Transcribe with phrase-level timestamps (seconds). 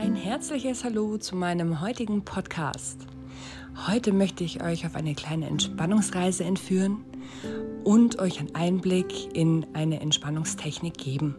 [0.00, 3.06] Ein herzliches Hallo zu meinem heutigen Podcast.
[3.86, 7.04] Heute möchte ich euch auf eine kleine Entspannungsreise entführen
[7.84, 11.36] und euch einen Einblick in eine Entspannungstechnik geben.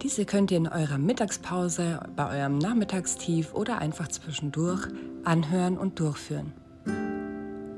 [0.00, 4.88] Diese könnt ihr in eurer Mittagspause, bei eurem Nachmittagstief oder einfach zwischendurch
[5.24, 6.54] anhören und durchführen.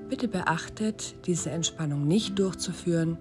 [0.09, 3.19] Bitte beachtet, diese Entspannung nicht durchzuführen,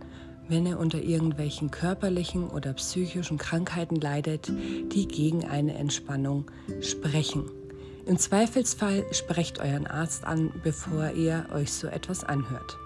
[0.47, 4.51] wenn ihr unter irgendwelchen körperlichen oder psychischen Krankheiten leidet,
[4.91, 6.49] die gegen eine Entspannung
[6.81, 7.49] sprechen.
[8.05, 12.77] Im Zweifelsfall sprecht euren Arzt an, bevor ihr euch so etwas anhört.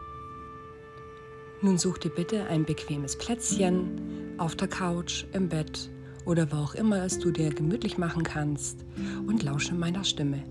[1.62, 5.90] Nun sucht ihr bitte ein bequemes Plätzchen auf der Couch, im Bett
[6.26, 8.86] oder wo auch immer es du dir gemütlich machen kannst
[9.28, 10.44] und lausche meiner Stimme.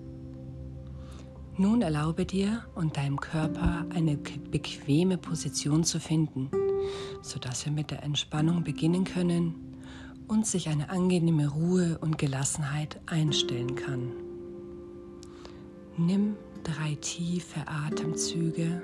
[1.59, 4.19] Nun erlaube dir und deinem Körper eine
[4.51, 6.51] bequeme Position zu finden
[7.23, 9.55] sodass wir mit der Entspannung beginnen können
[10.29, 14.13] und sich eine angenehme Ruhe und Gelassenheit einstellen kann.
[15.97, 18.83] Nimm drei tiefe Atemzüge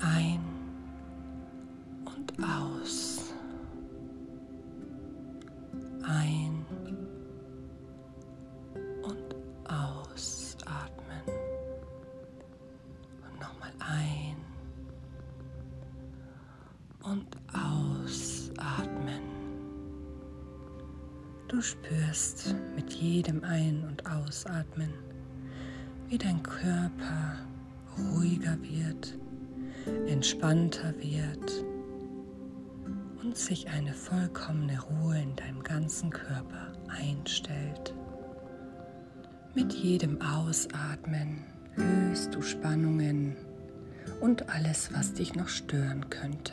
[0.00, 0.39] ein
[17.10, 19.20] und ausatmen.
[21.48, 24.90] Du spürst mit jedem Ein- und Ausatmen,
[26.08, 27.34] wie dein Körper
[27.98, 29.18] ruhiger wird,
[30.06, 31.64] entspannter wird
[33.20, 37.92] und sich eine vollkommene Ruhe in deinem ganzen Körper einstellt.
[39.54, 41.44] Mit jedem Ausatmen
[41.74, 43.34] löst du Spannungen
[44.20, 46.52] und alles, was dich noch stören könnte.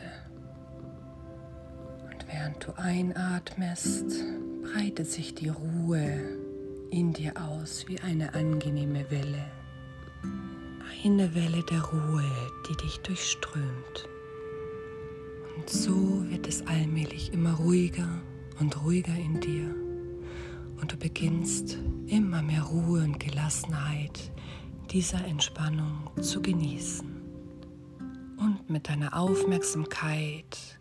[2.29, 4.23] Während du einatmest,
[4.63, 6.19] breitet sich die Ruhe
[6.91, 9.45] in dir aus wie eine angenehme Welle.
[11.03, 12.25] Eine Welle der Ruhe,
[12.69, 14.09] die dich durchströmt.
[15.55, 18.09] Und so wird es allmählich immer ruhiger
[18.59, 19.73] und ruhiger in dir.
[20.81, 24.31] Und du beginnst immer mehr Ruhe und Gelassenheit
[24.91, 27.07] dieser Entspannung zu genießen.
[28.37, 30.76] Und mit deiner Aufmerksamkeit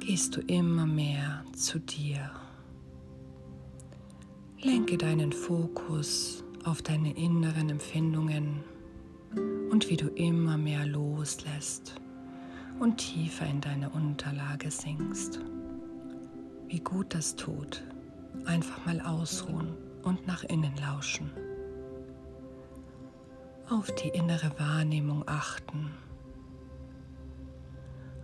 [0.00, 2.30] gehst du immer mehr zu dir.
[4.60, 8.64] Lenke deinen Fokus auf deine inneren Empfindungen
[9.70, 11.94] und wie du immer mehr loslässt
[12.80, 15.40] und tiefer in deine Unterlage sinkst.
[16.66, 17.84] Wie gut das tut,
[18.44, 21.30] einfach mal ausruhen und nach innen lauschen.
[23.70, 25.77] Auf die innere Wahrnehmung achten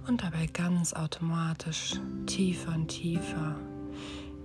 [0.06, 1.94] und dabei ganz automatisch
[2.26, 3.56] tiefer und tiefer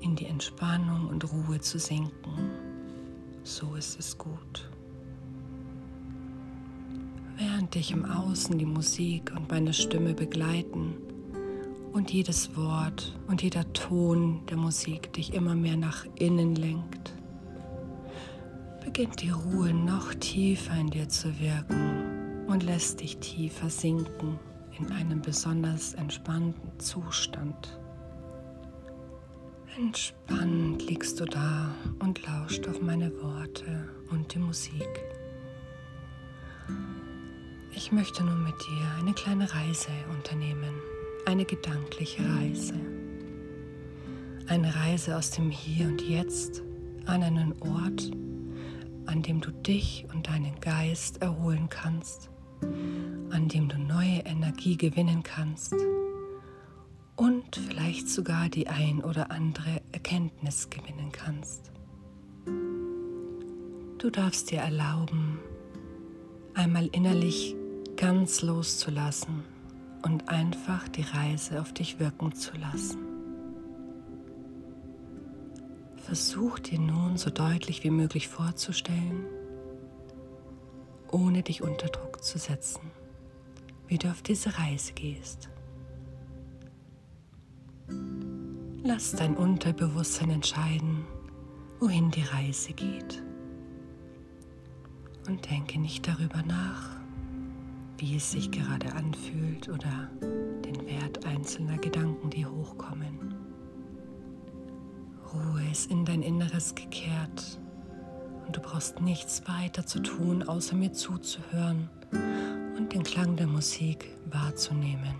[0.01, 2.49] in die Entspannung und Ruhe zu sinken.
[3.43, 4.69] So ist es gut.
[7.37, 10.95] Während dich im Außen die Musik und meine Stimme begleiten
[11.93, 17.13] und jedes Wort und jeder Ton der Musik dich immer mehr nach innen lenkt,
[18.83, 24.39] beginnt die Ruhe noch tiefer in dir zu wirken und lässt dich tiefer sinken
[24.79, 27.79] in einem besonders entspannten Zustand.
[29.77, 35.03] Entspannt liegst du da und lauscht auf meine Worte und die Musik.
[37.71, 40.73] Ich möchte nun mit dir eine kleine Reise unternehmen,
[41.25, 42.73] eine gedankliche Reise.
[44.47, 46.63] Eine Reise aus dem Hier und Jetzt
[47.05, 48.11] an einen Ort,
[49.05, 52.29] an dem du dich und deinen Geist erholen kannst
[52.61, 55.75] an dem du neue Energie gewinnen kannst
[57.15, 61.71] und vielleicht sogar die ein oder andere Erkenntnis gewinnen kannst.
[63.97, 65.39] Du darfst dir erlauben,
[66.53, 67.55] einmal innerlich
[67.97, 69.43] ganz loszulassen
[70.03, 72.99] und einfach die Reise auf dich wirken zu lassen.
[75.97, 79.25] Versuch dir nun so deutlich wie möglich vorzustellen,
[81.11, 82.91] ohne dich unter Druck zu setzen,
[83.87, 85.49] wie du auf diese Reise gehst.
[88.83, 91.05] Lass dein Unterbewusstsein entscheiden,
[91.79, 93.23] wohin die Reise geht.
[95.27, 96.89] Und denke nicht darüber nach,
[97.97, 100.09] wie es sich gerade anfühlt oder
[100.65, 103.35] den Wert einzelner Gedanken, die hochkommen.
[105.33, 107.59] Ruhe ist in dein Inneres gekehrt
[108.49, 111.87] und du brauchst nichts weiter zu tun, außer mir zuzuhören
[112.75, 115.13] und den Klang der Musik wahrzunehmen.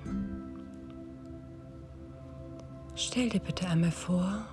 [2.96, 4.48] Stell dir bitte einmal vor,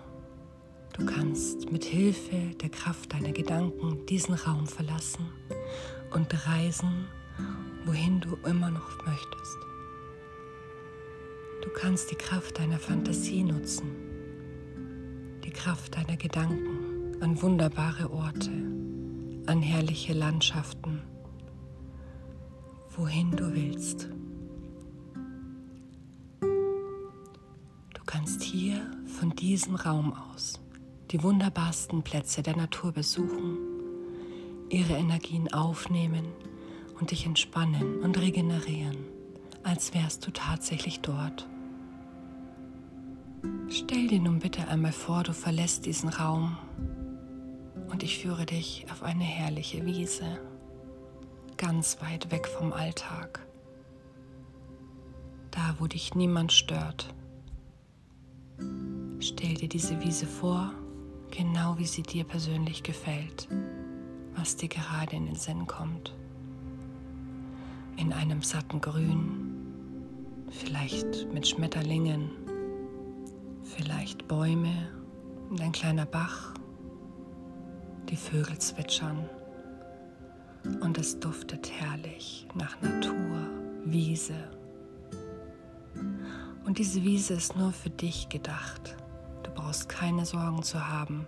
[0.99, 5.29] Du kannst mit Hilfe der Kraft deiner Gedanken diesen Raum verlassen
[6.15, 7.07] und reisen,
[7.85, 9.59] wohin du immer noch möchtest.
[11.63, 13.91] Du kannst die Kraft deiner Fantasie nutzen,
[15.45, 16.76] die Kraft deiner Gedanken
[17.21, 18.51] an wunderbare Orte,
[19.47, 21.03] an herrliche Landschaften,
[22.91, 24.09] wohin du willst.
[26.41, 30.61] Du kannst hier von diesem Raum aus
[31.11, 33.59] die wunderbarsten Plätze der Natur besuchen,
[34.69, 36.27] ihre Energien aufnehmen
[36.99, 38.97] und dich entspannen und regenerieren,
[39.63, 41.47] als wärst du tatsächlich dort.
[43.69, 46.57] Stell dir nun bitte einmal vor, du verlässt diesen Raum
[47.91, 50.41] und ich führe dich auf eine herrliche Wiese,
[51.57, 53.47] ganz weit weg vom Alltag,
[55.51, 57.15] da wo dich niemand stört.
[59.21, 60.73] Stell dir diese Wiese vor
[61.31, 63.49] genau wie sie dir persönlich gefällt,
[64.35, 66.15] was dir gerade in den Sinn kommt.
[67.97, 69.55] In einem satten Grün,
[70.51, 72.31] vielleicht mit Schmetterlingen,
[73.63, 74.91] vielleicht Bäume
[75.51, 76.55] und ein kleiner Bach,
[78.09, 79.29] die Vögel zwitschern
[80.81, 83.49] und es duftet herrlich nach Natur,
[83.85, 84.51] Wiese.
[86.65, 88.97] Und diese Wiese ist nur für dich gedacht
[89.57, 91.27] brauchst keine Sorgen zu haben,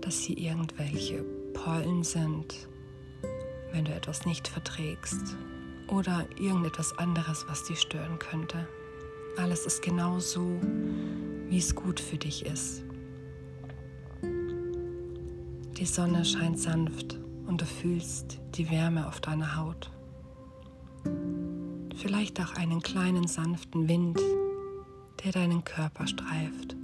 [0.00, 1.22] dass sie irgendwelche
[1.52, 2.68] Pollen sind,
[3.72, 5.36] wenn du etwas nicht verträgst
[5.88, 8.66] oder irgendetwas anderes, was dich stören könnte.
[9.36, 10.58] Alles ist genau so,
[11.50, 12.85] wie es gut für dich ist.
[15.78, 19.90] Die Sonne scheint sanft und du fühlst die Wärme auf deiner Haut.
[21.94, 24.18] Vielleicht auch einen kleinen sanften Wind,
[25.22, 26.76] der deinen Körper streift.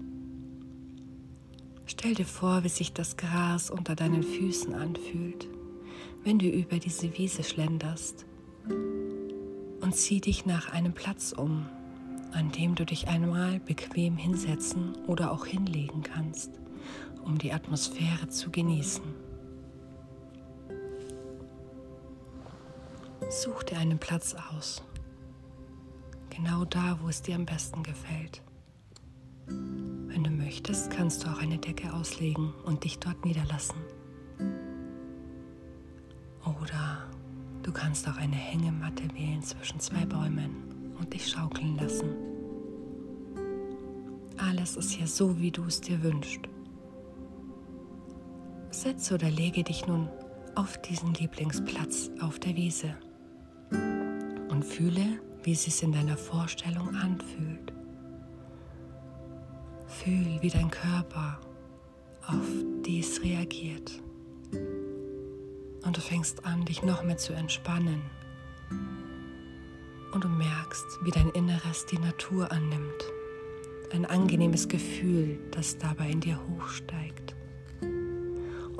[1.87, 5.49] Stell dir vor, wie sich das Gras unter deinen Füßen anfühlt,
[6.23, 8.27] wenn du über diese Wiese schlenderst.
[8.69, 11.67] Und zieh dich nach einem Platz um,
[12.33, 16.62] an dem du dich einmal bequem hinsetzen oder auch hinlegen kannst,
[17.25, 19.03] um die Atmosphäre zu genießen.
[23.31, 24.83] Such dir einen Platz aus,
[26.31, 28.43] genau da, wo es dir am besten gefällt.
[29.47, 33.77] Wenn du möchtest, kannst du auch eine Decke auslegen und dich dort niederlassen.
[36.45, 37.09] Oder
[37.63, 42.15] du kannst auch eine Hängematte wählen zwischen zwei Bäumen und dich schaukeln lassen.
[44.37, 46.52] Alles ist hier so, wie du es dir wünschst.
[48.83, 50.09] Setze oder lege dich nun
[50.57, 52.97] auf diesen Lieblingsplatz auf der Wiese
[54.51, 57.73] und fühle, wie es sich in deiner Vorstellung anfühlt.
[59.87, 61.39] Fühl, wie dein Körper
[62.27, 62.45] auf
[62.85, 64.03] dies reagiert.
[65.85, 68.03] Und du fängst an, dich noch mehr zu entspannen.
[70.13, 73.05] Und du merkst, wie dein Inneres die Natur annimmt.
[73.93, 77.22] Ein angenehmes Gefühl, das dabei in dir hochsteigt.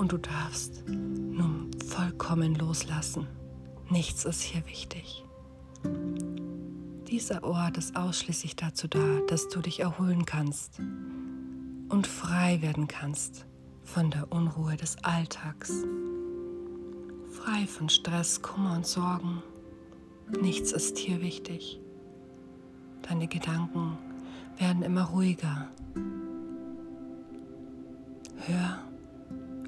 [0.03, 3.29] Und du darfst nun vollkommen loslassen.
[3.89, 5.25] Nichts ist hier wichtig.
[7.07, 10.81] Dieser Ort ist ausschließlich dazu da, dass du dich erholen kannst
[11.89, 13.47] und frei werden kannst
[13.85, 15.73] von der Unruhe des Alltags.
[17.31, 19.41] Frei von Stress, Kummer und Sorgen.
[20.41, 21.79] Nichts ist hier wichtig.
[23.03, 23.97] Deine Gedanken
[24.59, 25.69] werden immer ruhiger.
[28.49, 28.81] Hör,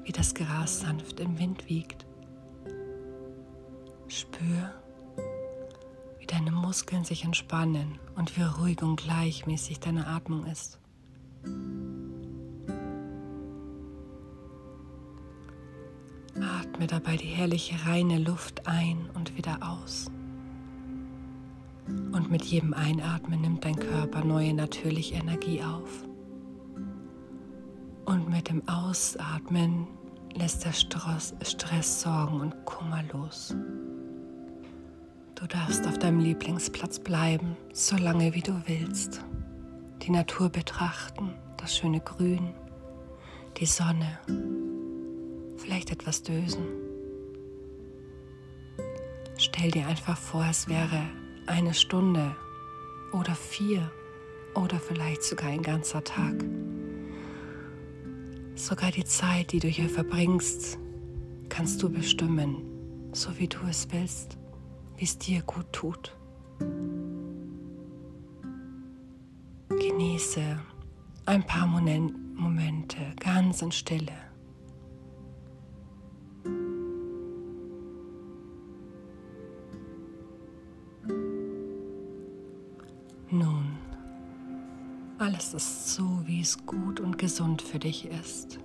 [0.05, 2.05] wie das Gras sanft im Wind wiegt.
[4.07, 4.71] Spür,
[6.19, 10.79] wie deine Muskeln sich entspannen und wie ruhig und gleichmäßig deine Atmung ist.
[16.39, 20.11] Atme dabei die herrliche reine Luft ein und wieder aus.
[21.87, 26.05] Und mit jedem Einatmen nimmt dein Körper neue natürliche Energie auf.
[28.25, 29.87] Und mit dem Ausatmen
[30.33, 33.55] lässt der Stress, Stress, Sorgen und Kummer los.
[35.35, 39.23] Du darfst auf deinem Lieblingsplatz bleiben, so lange wie du willst.
[40.01, 42.55] Die Natur betrachten, das schöne Grün,
[43.57, 44.19] die Sonne
[45.57, 46.65] vielleicht etwas dösen.
[49.37, 51.03] Stell dir einfach vor, es wäre
[51.45, 52.35] eine Stunde
[53.13, 53.91] oder vier
[54.55, 56.43] oder vielleicht sogar ein ganzer Tag.
[58.55, 60.79] Sogar die Zeit, die du hier verbringst,
[61.49, 62.63] kannst du bestimmen,
[63.11, 64.37] so wie du es willst,
[64.95, 66.15] wie es dir gut tut.
[69.67, 70.59] Genieße
[71.25, 74.24] ein paar Momente ganz in Stille.
[85.55, 88.59] Ist so, wie es gut und gesund für dich ist.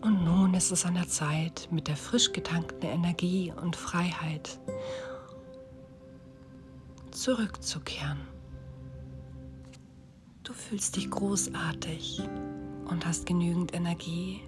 [0.00, 4.58] Und nun ist es an der Zeit, mit der frisch getankten Energie und Freiheit
[7.12, 8.20] zurückzukehren.
[10.42, 12.22] Du fühlst dich großartig
[12.86, 14.40] und hast genügend Energie,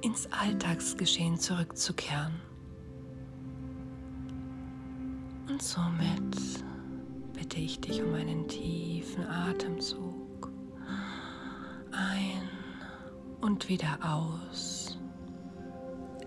[0.00, 2.40] ins Alltagsgeschehen zurückzukehren.
[5.48, 6.64] Und somit
[7.44, 10.50] bitte ich dich um einen tiefen Atemzug.
[11.92, 12.48] Ein
[13.42, 14.98] und wieder aus.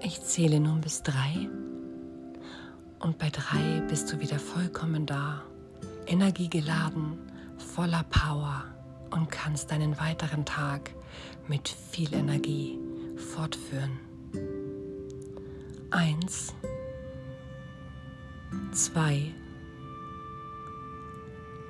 [0.03, 1.49] Ich zähle nun bis drei
[2.99, 5.41] und bei drei bist du wieder vollkommen da,
[6.05, 7.17] energiegeladen,
[7.57, 8.65] voller Power
[9.09, 10.93] und kannst deinen weiteren Tag
[11.47, 12.77] mit viel Energie
[13.15, 13.99] fortführen.
[15.89, 16.53] Eins,
[18.71, 19.33] zwei,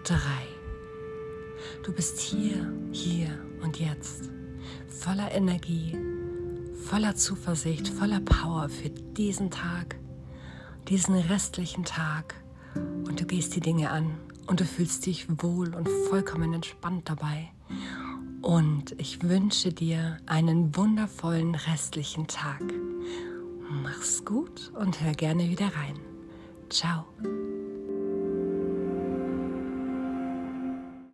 [0.08, 0.48] drei.
[1.84, 3.28] Du bist hier, hier
[3.62, 4.30] und jetzt
[4.88, 5.98] voller Energie,
[6.86, 9.98] voller Zuversicht, voller Power für diesen Tag,
[10.88, 12.36] diesen restlichen Tag.
[12.76, 17.50] Und du gehst die Dinge an und du fühlst dich wohl und vollkommen entspannt dabei.
[18.42, 22.64] Und ich wünsche dir einen wundervollen restlichen Tag.
[23.84, 26.00] Mach's gut und hör gerne wieder rein.
[26.70, 27.06] Ciao.